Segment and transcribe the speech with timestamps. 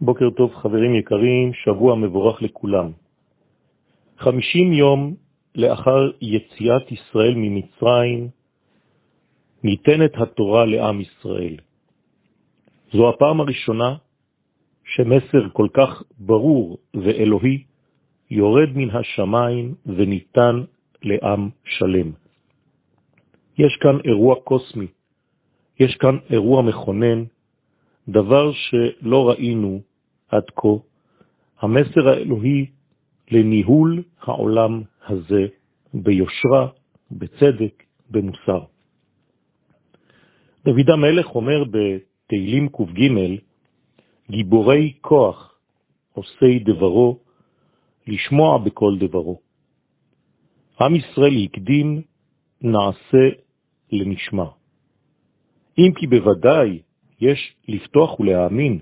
[0.00, 2.90] בוקר טוב חברים יקרים, שבוע מבורך לכולם.
[4.18, 5.14] חמישים יום
[5.54, 8.28] לאחר יציאת ישראל ממצרים,
[9.64, 11.56] ניתנת התורה לעם ישראל.
[12.92, 13.96] זו הפעם הראשונה
[14.84, 17.62] שמסר כל כך ברור ואלוהי
[18.30, 20.62] יורד מן השמיים וניתן
[21.02, 22.10] לעם שלם.
[23.58, 24.86] יש כאן אירוע קוסמי,
[25.80, 27.24] יש כאן אירוע מכונן,
[28.08, 29.80] דבר שלא ראינו
[30.28, 30.68] עד כה,
[31.60, 32.66] המסר האלוהי
[33.30, 35.46] לניהול העולם הזה
[35.94, 36.68] ביושרה,
[37.10, 38.64] בצדק, במוסר.
[40.64, 43.00] דוד המלך אומר בתהילים ק"ג,
[44.30, 45.58] גיבורי כוח
[46.12, 47.18] עושי דברו,
[48.06, 49.40] לשמוע בכל דברו.
[50.80, 52.02] עם ישראל יקדים
[52.60, 53.24] נעשה
[53.92, 54.46] לנשמע.
[55.78, 56.80] אם כי בוודאי
[57.24, 58.78] יש לפתוח ולהאמין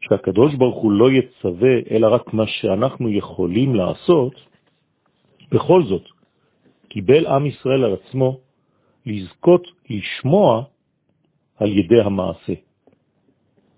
[0.00, 4.34] שהקדוש ברוך הוא לא יצווה אלא רק מה שאנחנו יכולים לעשות,
[5.52, 6.04] בכל זאת
[6.88, 8.40] קיבל עם ישראל על עצמו
[9.06, 10.64] לזכות לשמוע
[11.56, 12.52] על ידי המעשה.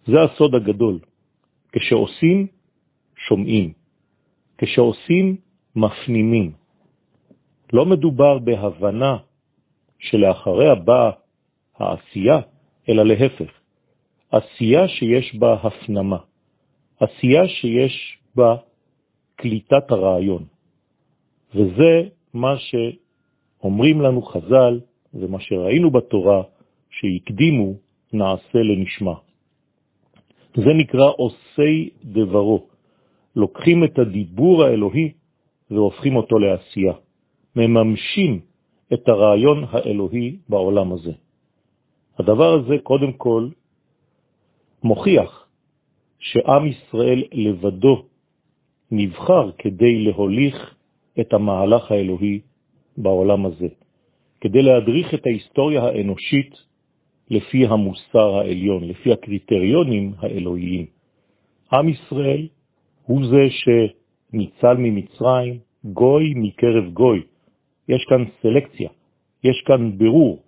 [0.06, 0.98] זה הסוד הגדול.
[1.72, 2.46] כשעושים,
[3.16, 3.72] שומעים.
[4.58, 5.36] כשעושים,
[5.76, 6.52] מפנימים.
[7.72, 9.16] לא מדובר בהבנה
[9.98, 11.10] שלאחריה באה
[11.78, 12.40] העשייה,
[12.90, 13.50] אלא להפך.
[14.30, 16.18] עשייה שיש בה הפנמה,
[17.00, 18.56] עשייה שיש בה
[19.36, 20.44] קליטת הרעיון.
[21.54, 24.80] וזה מה שאומרים לנו חז"ל,
[25.14, 26.42] ומה שראינו בתורה,
[26.90, 27.74] שהקדימו
[28.12, 29.14] נעשה לנשמע.
[30.54, 32.66] זה נקרא עושי דברו.
[33.36, 35.12] לוקחים את הדיבור האלוהי
[35.70, 36.92] והופכים אותו לעשייה.
[37.56, 38.40] מממשים
[38.92, 41.12] את הרעיון האלוהי בעולם הזה.
[42.18, 43.48] הדבר הזה קודם כל
[44.82, 45.46] מוכיח
[46.18, 48.02] שעם ישראל לבדו
[48.90, 50.74] נבחר כדי להוליך
[51.20, 52.40] את המהלך האלוהי
[52.96, 53.68] בעולם הזה,
[54.40, 56.54] כדי להדריך את ההיסטוריה האנושית
[57.30, 60.86] לפי המוסר העליון, לפי הקריטריונים האלוהיים.
[61.72, 62.48] עם ישראל
[63.06, 67.22] הוא זה שניצל ממצרים, גוי מקרב גוי.
[67.88, 68.90] יש כאן סלקציה,
[69.44, 70.42] יש כאן בירור.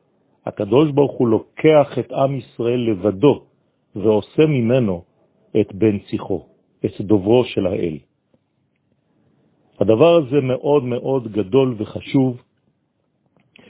[0.46, 3.44] הקדוש ברוך הוא לוקח את עם ישראל לבדו
[3.96, 5.04] ועושה ממנו
[5.60, 6.46] את בן שיחו,
[6.84, 7.98] את דוברו של האל.
[9.80, 12.42] הדבר הזה מאוד מאוד גדול וחשוב,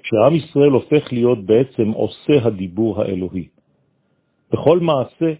[0.02, 3.48] שעם ישראל הופך להיות בעצם עושה הדיבור האלוהי.
[4.52, 5.32] בכל מעשה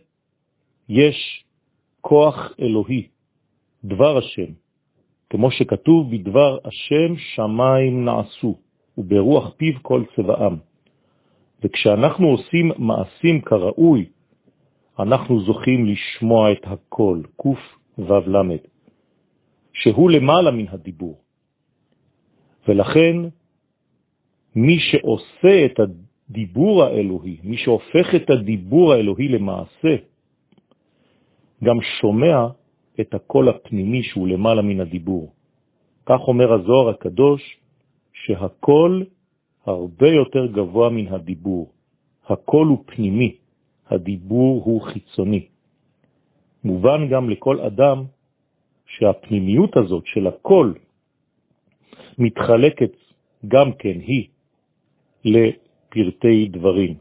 [0.89, 1.45] יש
[2.01, 3.09] כוח אלוהי,
[3.85, 4.53] דבר השם,
[5.31, 8.59] כמו שכתוב בדבר השם שמיים נעשו,
[8.99, 10.72] וברוח פיו כל צבעם.
[11.63, 14.07] וכשאנחנו עושים מעשים כראוי,
[14.99, 17.59] אנחנו זוכים לשמוע את הכל, קוף
[17.99, 18.63] וו למד,
[19.73, 21.19] שהוא למעלה מן הדיבור.
[22.69, 23.17] ולכן
[24.57, 29.97] מי שעושה את הדיבור האלוהי, מי שהופך את הדיבור האלוהי למעשה,
[31.65, 32.47] גם שומע
[33.01, 35.33] את הקול הפנימי שהוא למעלה מן הדיבור.
[36.07, 37.57] כך אומר הזוהר הקדוש,
[38.13, 39.07] שהקול
[39.67, 41.73] הרבה יותר גבוה מן הדיבור.
[42.29, 43.37] הקול הוא פנימי,
[43.87, 45.47] הדיבור הוא חיצוני.
[46.65, 48.05] מובן גם לכל אדם
[48.87, 50.75] שהפנימיות הזאת של הקול
[52.19, 52.93] מתחלקת
[53.49, 54.29] גם כן היא
[55.25, 56.95] לפרטי דברים.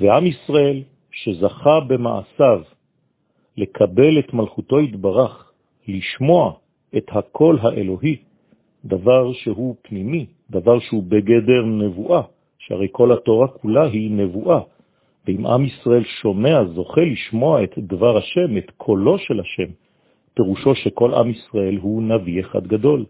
[0.00, 2.62] ועם ישראל שזכה במעשיו
[3.56, 5.52] לקבל את מלכותו התברך,
[5.88, 6.52] לשמוע
[6.96, 8.16] את הקול האלוהי,
[8.86, 12.22] דבר שהוא פנימי, דבר שהוא בגדר נבואה,
[12.58, 14.60] שהרי כל התורה כולה היא נבואה.
[15.26, 19.70] ואם עם ישראל שומע, זוכה לשמוע את דבר השם, את קולו של השם,
[20.34, 23.04] פירושו שכל עם ישראל הוא נביא אחד גדול.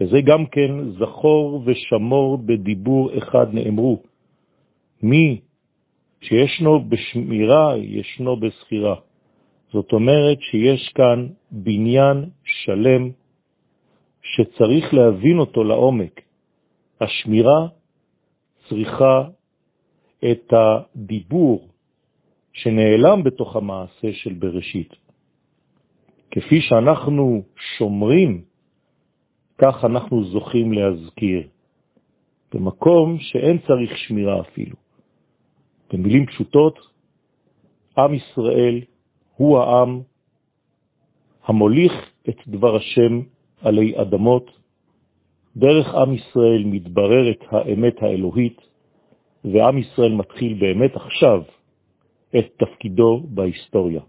[0.00, 4.02] וזה גם כן זכור ושמור בדיבור אחד נאמרו.
[5.02, 5.40] מי
[6.20, 8.94] שישנו בשמירה, ישנו בסחירה.
[9.72, 13.10] זאת אומרת שיש כאן בניין שלם
[14.24, 16.20] שצריך להבין אותו לעומק.
[17.00, 17.68] השמירה
[18.68, 19.28] צריכה
[20.30, 21.68] את הדיבור
[22.52, 24.94] שנעלם בתוך המעשה של בראשית.
[26.30, 27.42] כפי שאנחנו
[27.78, 28.44] שומרים,
[29.58, 31.48] כך אנחנו זוכים להזכיר,
[32.54, 34.76] במקום שאין צריך שמירה אפילו.
[35.92, 36.78] במילים פשוטות,
[37.98, 38.80] עם ישראל
[39.36, 40.00] הוא העם
[41.44, 41.92] המוליך
[42.28, 43.20] את דבר השם
[43.64, 44.50] עלי אדמות,
[45.56, 48.60] דרך עם ישראל מתבררת האמת האלוהית,
[49.44, 51.42] ועם ישראל מתחיל באמת עכשיו
[52.38, 54.00] את תפקידו בהיסטוריה.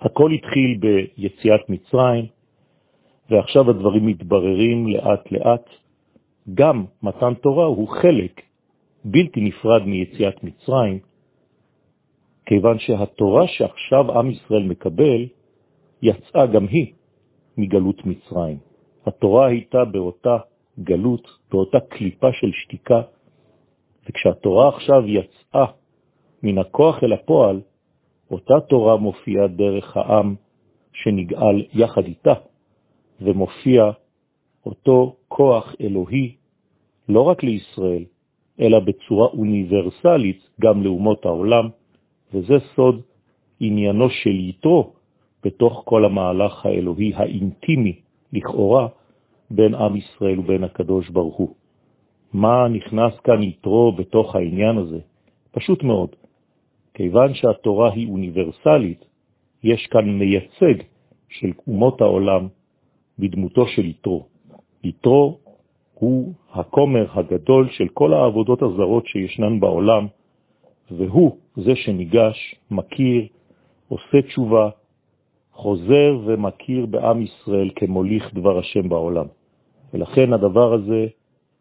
[0.00, 2.26] הכל התחיל ביציאת מצרים,
[3.30, 5.70] ועכשיו הדברים מתבררים לאט לאט.
[6.54, 8.42] גם מתן תורה הוא חלק
[9.04, 10.98] בלתי נפרד מיציאת מצרים,
[12.46, 15.26] כיוון שהתורה שעכשיו עם ישראל מקבל
[16.02, 16.92] יצאה גם היא
[17.56, 18.58] מגלות מצרים.
[19.06, 20.36] התורה הייתה באותה
[20.80, 23.02] גלות, באותה קליפה של שתיקה,
[24.08, 25.66] וכשהתורה עכשיו יצאה
[26.42, 27.60] מן הכוח אל הפועל,
[28.30, 30.34] אותה תורה מופיעה דרך העם
[30.92, 32.34] שנגאל יחד איתה,
[33.20, 33.90] ומופיע
[34.66, 36.34] אותו כוח אלוהי
[37.08, 38.04] לא רק לישראל,
[38.60, 41.68] אלא בצורה אוניברסלית גם לאומות העולם,
[42.34, 43.02] וזה סוד
[43.60, 44.95] עניינו של יתרו
[45.46, 47.94] בתוך כל המהלך האלוהי האינטימי,
[48.32, 48.86] לכאורה,
[49.50, 51.54] בין עם ישראל ובין הקדוש ברוך הוא.
[52.32, 54.98] מה נכנס כאן יתרו בתוך העניין הזה?
[55.52, 56.10] פשוט מאוד.
[56.94, 59.04] כיוון שהתורה היא אוניברסלית,
[59.62, 60.82] יש כאן מייצג
[61.28, 62.48] של אומות העולם
[63.18, 64.26] בדמותו של יתרו.
[64.84, 65.38] יתרו
[65.94, 70.06] הוא הכומר הגדול של כל העבודות הזרות שישנן בעולם,
[70.90, 73.26] והוא זה שניגש, מכיר,
[73.88, 74.70] עושה תשובה,
[75.56, 79.26] חוזר ומכיר בעם ישראל כמוליך דבר השם בעולם.
[79.94, 81.06] ולכן הדבר הזה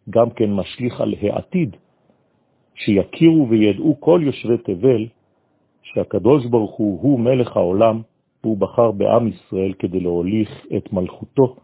[0.10, 1.76] גם כן משליך על העתיד,
[2.76, 5.06] שיכירו וידעו כל יושבי תבל
[5.84, 8.02] שהקדוש ברוך הוא הוא מלך העולם,
[8.44, 11.56] והוא בחר בעם ישראל כדי להוליך את מלכותו,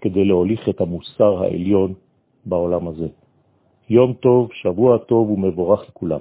[0.00, 1.94] כדי להוליך את המוסר העליון
[2.46, 3.08] בעולם הזה.
[3.90, 6.20] יום טוב, שבוע טוב ומבורך לכולם.